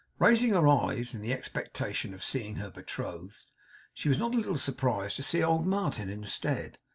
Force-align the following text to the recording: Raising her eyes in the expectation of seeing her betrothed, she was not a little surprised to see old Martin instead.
Raising 0.17 0.49
her 0.53 0.67
eyes 0.67 1.13
in 1.13 1.21
the 1.21 1.31
expectation 1.31 2.15
of 2.15 2.23
seeing 2.23 2.55
her 2.55 2.71
betrothed, 2.71 3.45
she 3.93 4.09
was 4.09 4.17
not 4.17 4.33
a 4.33 4.37
little 4.37 4.57
surprised 4.57 5.15
to 5.17 5.21
see 5.23 5.43
old 5.43 5.67
Martin 5.67 6.09
instead. 6.09 6.79